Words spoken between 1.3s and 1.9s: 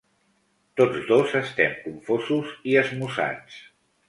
estem